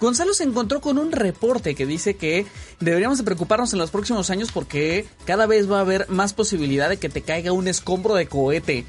[0.00, 2.46] Gonzalo se encontró con un reporte que dice que
[2.78, 6.88] deberíamos de preocuparnos en los próximos años porque cada vez va a haber más posibilidad
[6.88, 8.86] de que te caiga un escombro de cohete.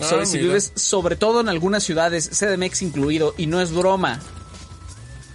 [0.00, 4.18] Ah, sobre, si vives sobre todo en algunas ciudades, CDMX incluido, y no es broma.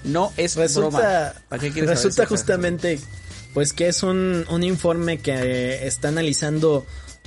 [0.04, 0.98] No es broma.
[0.98, 3.00] Resulta, ¿Para qué quieres resulta justamente
[3.54, 6.84] pues que es un, un informe que eh, está analizando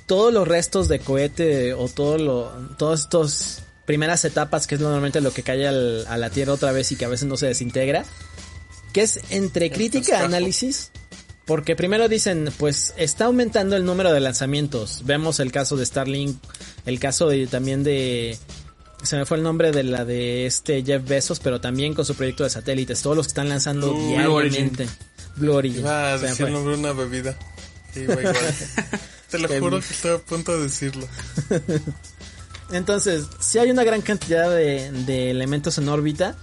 [0.07, 5.21] todos los restos de cohete o todo lo, todos estos primeras etapas que es normalmente
[5.21, 7.47] lo que cae al- a la Tierra otra vez y que a veces no se
[7.47, 8.05] desintegra,
[8.93, 10.93] que es entre crítica y análisis.
[11.47, 15.01] Porque primero dicen, pues está aumentando el número de lanzamientos.
[15.07, 16.37] Vemos el caso de Starlink,
[16.85, 18.37] el caso de, también de...
[19.03, 22.15] Se me fue el nombre de la de este Jeff Bezos, pero también con su
[22.15, 23.01] proyecto de satélites.
[23.01, 24.87] Todos los que están lanzando Blue diariamente.
[25.37, 25.81] Blue Origin.
[25.81, 26.49] Iba a Se me decir fue.
[26.49, 27.39] el nombre de una bebida.
[29.31, 31.09] Te lo juro que estoy a punto de decirlo.
[32.71, 36.37] Entonces, si hay una gran cantidad de, de elementos en órbita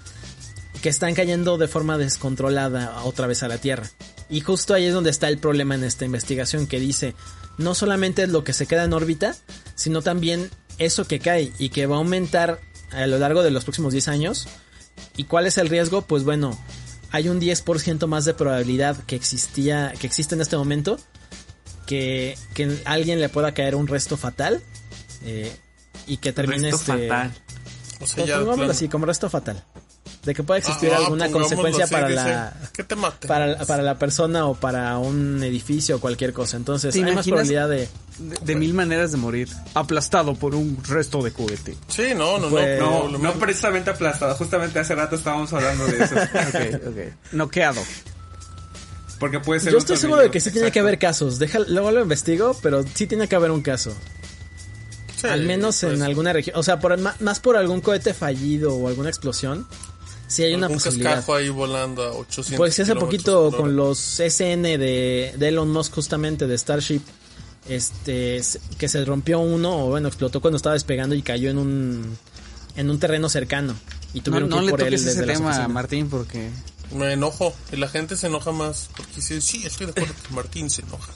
[0.81, 3.89] que están cayendo de forma descontrolada otra vez a la Tierra.
[4.29, 7.15] Y justo ahí es donde está el problema en esta investigación que dice,
[7.57, 9.35] no solamente es lo que se queda en órbita,
[9.75, 12.59] sino también eso que cae y que va a aumentar
[12.91, 14.47] a lo largo de los próximos 10 años.
[15.17, 16.01] ¿Y cuál es el riesgo?
[16.03, 16.57] Pues bueno,
[17.11, 20.99] hay un 10% más de probabilidad que existía, que existe en este momento,
[21.85, 24.61] que, que alguien le pueda caer un resto fatal.
[25.23, 25.55] eh,
[26.07, 27.33] y que termine Resto este fatal.
[28.01, 28.71] O sea, pues, ya.
[28.71, 29.63] así, como resto fatal.
[30.23, 33.27] De que pueda existir Ah, alguna consecuencia así, para dice, la Que te mate.
[33.27, 36.57] para, para la persona o para un edificio o cualquier cosa.
[36.57, 39.49] Entonces, ¿Te hay más probabilidad de De, de mil maneras de morir.
[39.75, 41.75] Aplastado por un resto de cohete.
[41.89, 43.03] Sí, no, no, Pues- no.
[43.03, 44.33] No, lo- no precisamente aplastado.
[44.35, 46.15] Justamente hace rato estábamos hablando de eso.
[46.85, 46.97] Ok, ok.
[47.33, 47.81] Noqueado.
[49.19, 51.39] Porque puede ser Yo estoy seguro de que sí tiene que haber casos.
[51.39, 53.95] Deja, luego lo investigo, pero sí tiene que haber un caso.
[55.27, 56.57] Sí, Al menos en pues, alguna región.
[56.57, 59.67] O sea, por, más por algún cohete fallido o alguna explosión.
[60.27, 61.15] Sí hay una posibilidad.
[61.15, 65.93] cascajo ahí volando a 800 Pues hace poquito con los SN de, de Elon Musk
[65.93, 67.01] justamente de Starship,
[67.69, 68.41] este,
[68.77, 72.17] que se rompió uno o bueno, explotó cuando estaba despegando y cayó en un,
[72.75, 73.75] en un terreno cercano.
[74.13, 75.67] Y No, tuvieron no que ir le por él toques desde ese tema.
[75.67, 76.49] Martín, porque...
[76.91, 77.53] Me enojo.
[77.71, 78.89] Y la gente se enoja más.
[78.95, 80.13] Porque dice, sí, estoy de acuerdo.
[80.27, 81.11] que Martín se enoja.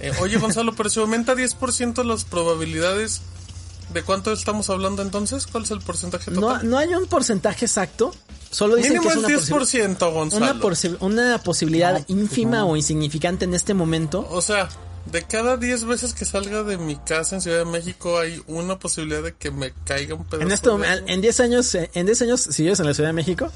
[0.00, 3.22] Eh, oye, Gonzalo, pero si aumenta 10% las probabilidades,
[3.92, 5.46] ¿de cuánto estamos hablando entonces?
[5.46, 6.68] ¿Cuál es el porcentaje total?
[6.68, 8.12] no hay un porcentaje exacto,
[8.50, 10.44] solo dicen Mínimo que es una, posi- 10%, Gonzalo.
[10.44, 14.26] una, posi- una posibilidad ínfima o insignificante en este momento.
[14.30, 14.68] O sea,
[15.06, 18.78] de cada 10 veces que salga de mi casa en Ciudad de México hay una
[18.78, 22.06] posibilidad de que me caiga un pedazo En este de en 10 años, eh, en
[22.06, 23.50] 10 años, si vives en la Ciudad de México,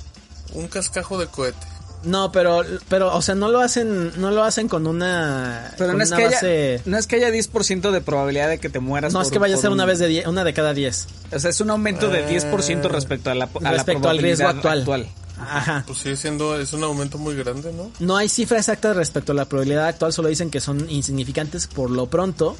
[0.53, 1.67] un cascajo de cohete.
[2.05, 5.99] No, pero, pero, o sea, no lo hacen, no lo hacen con una, Pero con
[5.99, 8.69] no es, una que base- haya, no es que haya 10% de probabilidad de que
[8.69, 9.13] te mueras.
[9.13, 11.07] no es que vaya a ser una un- vez de die- una de cada 10.
[11.33, 12.29] O sea, es un aumento de Ah.
[12.29, 15.09] 10% respecto a la, a la respecto al riesgo probabilidad actual.
[15.41, 15.85] Ajá.
[15.87, 17.91] Pues sigue siendo, es un aumento muy grande, ¿no?
[18.01, 21.91] No hay cifra exacta respecto a la probabilidad actual, solo dicen que son insignificantes por
[21.91, 22.57] lo pronto,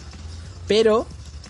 [0.69, 1.07] pero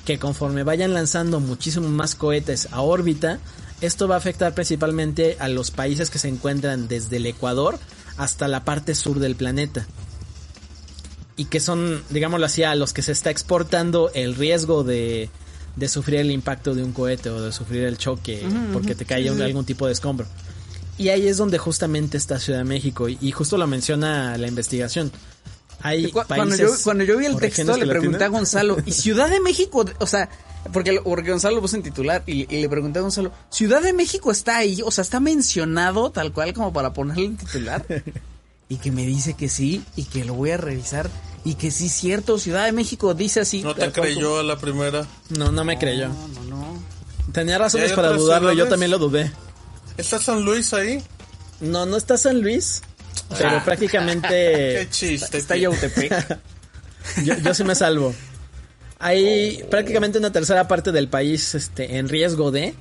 [0.06, 3.40] que conforme vayan lanzando muchísimo más cohetes a órbita,
[3.80, 7.78] esto va a afectar principalmente a los países que se encuentran desde el Ecuador
[8.16, 9.86] hasta la parte sur del planeta.
[11.36, 15.30] Y que son, digámoslo así, a los que se está exportando el riesgo de,
[15.76, 19.30] de sufrir el impacto de un cohete o de sufrir el choque porque te cae
[19.30, 20.26] un- algún tipo de escombro.
[20.98, 23.08] Y ahí es donde justamente está Ciudad de México.
[23.08, 25.12] Y, y justo lo menciona la investigación.
[25.80, 28.28] Hay cuando, yo, cuando yo vi el texto le pregunté a.
[28.28, 29.84] Gonzalo, ¿y Ciudad de México?
[30.00, 30.28] O sea,
[30.72, 33.82] porque, lo- porque Gonzalo lo puso en titular y, y le pregunté a Gonzalo, ¿Ciudad
[33.82, 34.80] de México está ahí?
[34.84, 37.84] O sea, ¿está mencionado tal cual como para ponerlo en titular?
[38.70, 41.08] Y que me dice que sí y que lo voy a revisar
[41.42, 43.62] y que sí es cierto, Ciudad de México dice así.
[43.62, 45.06] No te creyó a la primera.
[45.30, 46.08] No, no me creyó.
[46.10, 46.82] No, no, no.
[47.32, 48.70] Tenía razones ¿Y hay para dudarlo, yo ciudades?
[48.70, 49.32] también lo dudé.
[49.96, 51.02] ¿Está San Luis ahí?
[51.60, 52.82] No, no está San Luis,
[53.38, 53.52] pero Ah.
[53.58, 55.38] Qué prácticamente chiste.
[55.38, 55.72] Está tío.
[55.72, 56.38] Yautepec.
[57.24, 58.14] yo, yo sí me salvo.
[58.98, 62.74] Hay prácticamente una tercera parte del país este, en riesgo de.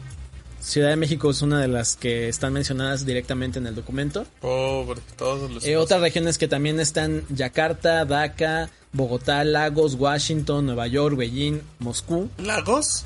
[0.59, 4.25] Ciudad de México es una de las que están mencionadas directamente en el documento.
[4.41, 5.65] Pobre, todos los.
[5.65, 12.29] Eh, otras regiones que también están Yakarta, Dhaka, Bogotá, Lagos, Washington, Nueva York, Beijing, Moscú.
[12.39, 13.05] ¿Lagos?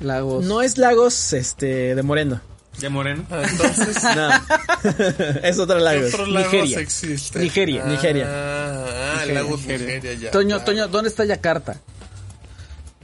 [0.00, 0.44] Lagos.
[0.46, 2.40] No es Lagos este de Moreno.
[2.80, 3.26] ¿De Moreno?
[3.30, 4.30] Ah, Entonces, No.
[5.42, 6.14] es otro ¿qué Lagos.
[6.14, 6.80] otro lagos Nigeria.
[6.80, 7.38] existe?
[7.40, 7.82] Nigeria.
[7.84, 8.26] Ah, Nigeria.
[8.28, 9.86] Ah, Nigeria, lagos Nigeria.
[9.86, 10.30] Nigeria, ya.
[10.30, 10.64] Toño, claro.
[10.64, 11.80] Toño, ¿dónde está Yakarta?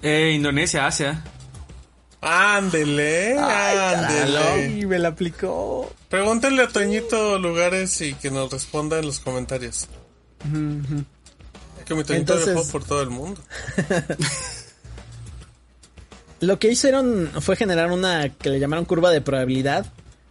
[0.07, 1.23] Eh, Indonesia, Asia.
[2.21, 4.39] Ándele, ándele.
[4.39, 5.91] Ay, me la aplicó.
[6.11, 9.89] Pregúntenle a Toñito lugares y que nos responda en los comentarios.
[10.43, 13.41] Que mi Toñito Entonces- viajó por todo el mundo.
[16.41, 19.87] Lo que hicieron fue generar una que le llamaron curva de probabilidad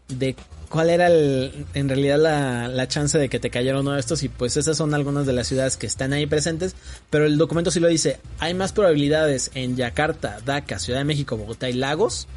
[0.07, 0.35] de
[0.73, 4.23] cuál era el, en realidad la, la chance de que te cayera uno de estos
[4.23, 6.75] y pues esas son algunas de las ciudades que están ahí presentes,
[7.11, 11.37] pero el documento sí lo dice, hay más probabilidades en Yakarta, Dhaka, Ciudad de México,
[11.37, 12.27] Bogotá y Lagos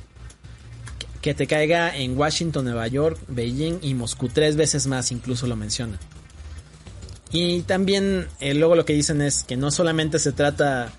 [1.23, 5.57] que te caiga en Washington, Nueva York, Beijing y Moscú tres veces más, incluso lo
[5.57, 5.99] menciona.
[7.33, 10.93] Y también eh, luego lo que dicen es que no solamente se trata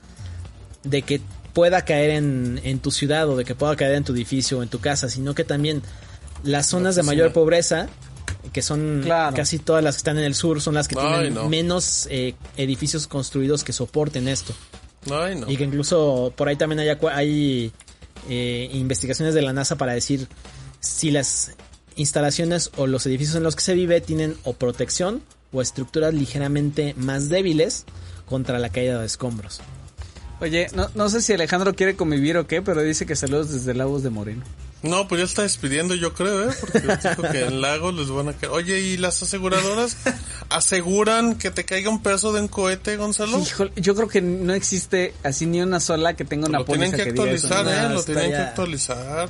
[0.83, 1.21] de que
[1.53, 4.63] pueda caer en, en tu ciudad o de que pueda caer en tu edificio o
[4.63, 5.83] en tu casa, sino que también
[6.43, 7.87] las zonas de mayor pobreza,
[8.53, 9.35] que son Claro.
[9.35, 11.49] casi todas las que están en el sur, son las que Ay, tienen no.
[11.49, 14.53] menos eh, edificios construidos que soporten esto.
[15.11, 15.49] Ay, no.
[15.49, 17.71] Y que incluso por ahí también hay, hay
[18.29, 20.27] eh, investigaciones de la NASA para decir
[20.79, 21.51] si las
[21.95, 26.93] instalaciones o los edificios en los que se vive tienen o protección o estructuras ligeramente
[26.97, 27.85] más débiles
[28.27, 29.61] contra la caída de escombros.
[30.39, 33.73] Oye, no, no sé si Alejandro quiere convivir o qué, pero dice que saludos desde
[33.73, 34.43] Lagos de Moreno.
[34.83, 36.53] No, pues ya está despidiendo, yo creo, ¿eh?
[36.59, 38.51] Porque dijo que en Lago les van a caer.
[38.51, 39.97] Oye, ¿y las aseguradoras
[40.49, 43.39] aseguran que te caiga un pedazo de un cohete, Gonzalo?
[43.39, 46.91] Híjole, yo creo que no existe así ni una sola que tenga una lo tienen
[46.91, 47.47] póliza que que, diga eso.
[47.47, 47.91] actualizar, ¿no?
[47.91, 47.95] ¿eh?
[47.95, 49.29] Lo tienen que actualizar.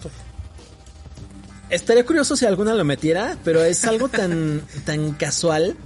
[1.69, 5.77] Estaría curioso si alguna lo metiera, pero es algo tan, tan casual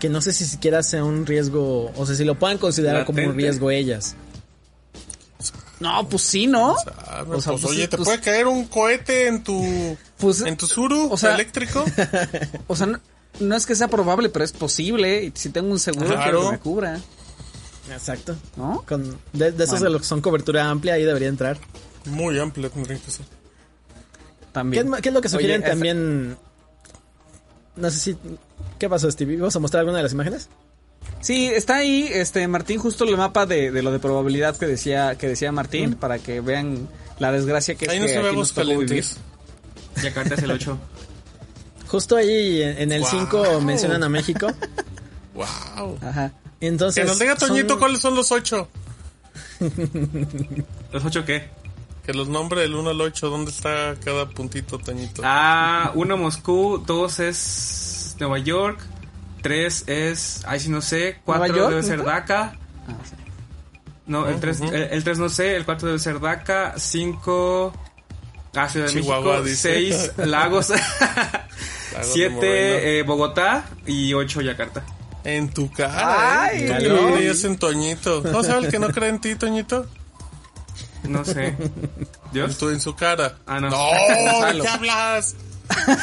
[0.00, 3.22] que no sé si siquiera sea un riesgo, o sea, si lo puedan considerar como
[3.22, 4.16] un riesgo ellas.
[5.80, 6.72] No, pues sí, ¿no?
[6.74, 9.96] O sea, pues, pues, oye, sí, ¿te pues- puede caer un cohete en tu...
[10.18, 11.84] Pues, en tu suru o sea- eléctrico?
[12.68, 13.00] o sea, no,
[13.40, 15.24] no es que sea probable, pero es posible.
[15.24, 16.22] Y si tengo un seguro, Claro.
[16.22, 17.00] quiero que me cubra,
[17.92, 18.36] Exacto.
[18.56, 18.82] ¿no?
[18.88, 19.84] Con, de, de esos Bueno.
[19.84, 21.58] de los que son cobertura amplia, ahí debería entrar.
[22.06, 23.26] Muy amplio tendría que ser.
[23.26, 24.94] ¿Qué, También.
[24.94, 26.36] es- qué es lo que sugieren Oye, esta- también?
[27.76, 28.16] No sé si...
[28.78, 29.36] ¿Qué pasó, Stevie?
[29.38, 30.48] ¿Vamos a mostrar alguna de las imágenes?
[31.24, 35.16] Sí, está ahí, este Martín, justo el mapa de, de lo de probabilidad que decía
[35.16, 36.86] que decía Martín, para que vean
[37.18, 38.82] la desgracia que es Ahí no que se ve aquí nos tocó vivir.
[39.04, 39.16] Aguascalientes.
[40.02, 40.78] Yakarta es el 8.
[41.88, 43.10] Justo ahí en, en el Wow.
[43.10, 44.48] 5 mencionan a México.
[45.34, 45.98] Wow.
[46.02, 46.32] Ajá.
[46.60, 48.68] Entonces, Que nos diga Toñito son- cuáles son los ocho.
[50.92, 51.48] ¿Los 8 qué?
[52.04, 55.22] Que los nombre del 1 al 8, ¿dónde está cada puntito, Toñito?
[55.24, 58.78] Ah, 1 Moscú, 2 es Nueva York,
[59.44, 62.02] 3 es, ay si no sé, 4 ¿Nueva York, debe ser?
[62.04, 62.42] Dhaka.
[62.88, 63.14] Ah, sí.
[64.06, 64.74] No, el 3 Ujú.
[64.74, 67.72] el, el 3 no sé, el 4 debe ser Dhaka, 5
[68.56, 69.72] Ah, Ciudad de Chihuahua, México, dice.
[69.90, 70.76] 6 Lagos, de
[72.02, 72.46] 7 Moreno.
[72.48, 74.82] eh, Bogotá y 8 Yakarta.
[75.24, 76.66] En tu cara, Ay, ¿eh?
[76.66, 77.06] ¿Tú calor.
[77.08, 78.22] qué creías en Toñito?
[78.22, 79.86] ¿No sabes el que no cree en ti, Toñito?
[81.04, 81.56] No sé.
[82.32, 82.56] ¿Dios?
[82.58, 83.36] tu, en su cara.
[83.46, 83.68] Ah, no.
[84.52, 85.34] ¿de qué hablas?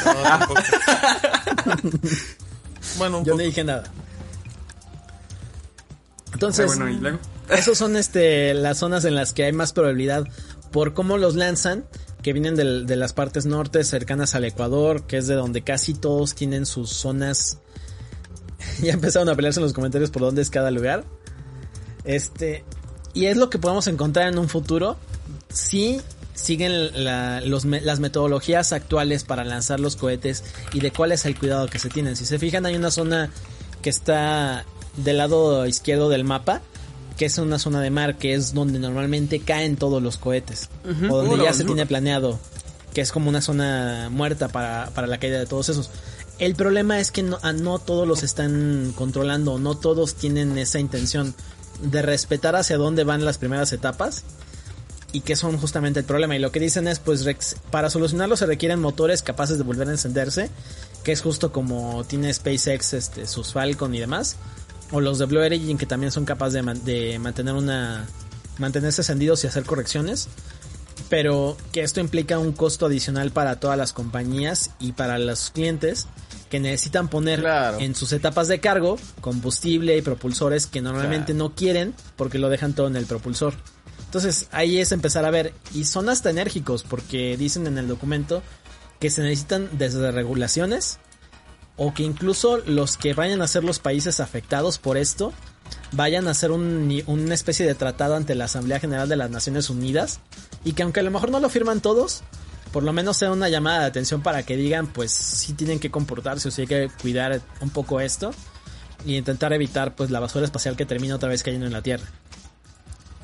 [0.05, 0.61] No, tampoco.
[2.97, 3.37] Bueno, Yo poco.
[3.37, 3.83] no dije nada.
[6.33, 7.19] Entonces, bueno, y luego.
[7.49, 10.25] Esos son este las zonas en las que hay más probabilidad
[10.71, 11.85] por cómo los lanzan,
[12.23, 16.33] que vienen de las partes norte cercanas al Ecuador, que es de donde casi todos
[16.35, 17.59] tienen sus zonas.
[18.81, 21.03] ya empezaron a pelearse en los comentarios por dónde es cada lugar.
[22.05, 22.63] Este
[23.13, 24.97] y es lo que podemos encontrar en un futuro
[25.49, 26.01] si
[26.41, 30.43] siguen la- los las metodologías actuales para lanzar los cohetes
[30.73, 32.15] y de cuál es el cuidado que se tienen.
[32.15, 33.29] Si se fijan hay una zona
[33.81, 34.65] que está
[34.97, 36.61] del lado izquierdo del mapa,
[37.17, 40.69] que es una zona de mar, que es donde normalmente caen todos los cohetes,
[41.09, 42.39] o donde ya se tiene planeado,
[42.93, 45.89] que es como una zona muerta para, para la caída de todos esos.
[46.39, 50.79] El problema es que no, a no todos los están controlando, no todos tienen esa
[50.79, 51.35] intención
[51.83, 54.23] de respetar hacia dónde van las primeras etapas
[55.13, 56.35] y que son justamente el problema.
[56.35, 59.87] Y lo que dicen es, pues, rex- para solucionarlo se requieren motores capaces de volver
[59.87, 60.49] a encenderse,
[61.03, 64.37] que es justo como tiene SpaceX, este, sus Falcon y demás,
[64.91, 68.05] o los de Blue Origin que también son capaces de, man- de mantener una,
[68.57, 70.27] mantenerse encendidos y hacer correcciones.
[71.09, 76.07] Pero que esto implica un costo adicional para todas las compañías y para los clientes
[76.49, 77.79] que necesitan poner Claro.
[77.79, 82.73] en sus etapas de cargo combustible y propulsores que normalmente no quieren porque lo dejan
[82.73, 83.55] todo en el propulsor.
[84.11, 88.43] Entonces ahí es empezar a ver y son hasta enérgicos porque dicen en el documento
[88.99, 90.99] que se necesitan desde regulaciones
[91.77, 95.31] o que incluso los que vayan a ser los países afectados por esto
[95.93, 99.69] vayan a hacer un, una especie de tratado ante la Asamblea General de las Naciones
[99.69, 100.19] Unidas
[100.65, 102.21] y que aunque a lo mejor no lo firman todos,
[102.73, 105.89] por lo menos sea una llamada de atención para que digan pues sí tienen que
[105.89, 108.31] comportarse o sí hay que cuidar un poco esto
[109.05, 112.07] y intentar evitar pues la basura espacial que termina otra vez cayendo en la Tierra.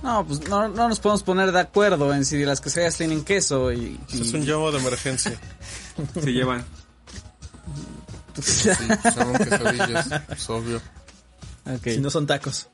[0.03, 3.71] No, pues no, no nos podemos poner de acuerdo en si las quesadillas tienen queso
[3.71, 3.99] y...
[4.09, 5.39] y- Es un llamo de emergencia.
[6.13, 6.63] Se llevan.
[8.41, 8.69] Sí,
[9.15, 10.79] son quesadillas, es obvio.
[11.83, 12.67] Si no son tacos.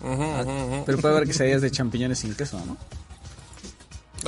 [0.00, 0.82] Ujú.
[0.86, 2.76] Pero puede haber quesadillas de champiñones sin queso, ¿no?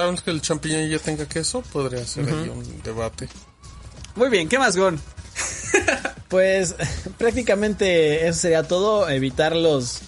[0.02, 3.28] A menos que el champiñón ya tenga queso, podría ser ahí un debate.
[4.16, 4.98] Muy bien, ¿qué más, Gon?
[6.28, 6.74] Pues
[7.18, 9.06] prácticamente eso sería todo.
[9.10, 10.00] Evitar los,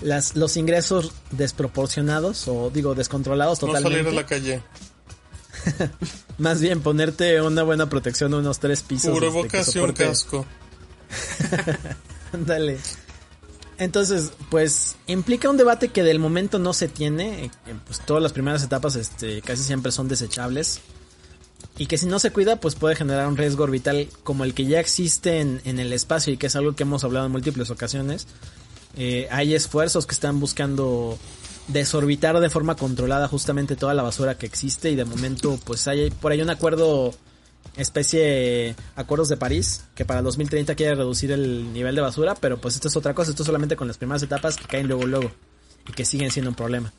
[0.00, 3.98] las, los ingresos desproporcionados o digo descontrolados No totalmente.
[3.98, 4.62] salir a la calle.
[6.38, 9.06] Más bien ponerte una buena protección de unos tres pisos.
[9.06, 10.46] este, Cubrebocas y un casco.
[12.32, 12.78] Ándale.
[13.78, 17.44] Entonces, pues implica un debate que del momento no se tiene.
[17.44, 17.50] eh,
[17.86, 20.80] Pues todas las primeras etapas este, casi siempre son desechables.
[21.76, 24.66] Y que si no se cuida, pues puede generar un riesgo orbital como el que
[24.66, 27.70] ya existe en, en el espacio y que es algo que hemos hablado en múltiples
[27.70, 28.26] ocasiones.
[29.00, 31.16] Eh, hay esfuerzos que están buscando
[31.68, 36.10] desorbitar de forma controlada justamente toda la basura que existe y de momento pues hay
[36.10, 37.14] por ahí un acuerdo
[37.76, 42.74] especie acuerdos de París que para 2030 quiere reducir el nivel de basura pero pues
[42.74, 45.30] esto es otra cosa esto solamente con las primeras etapas que caen luego luego
[45.88, 46.92] y que siguen siendo un problema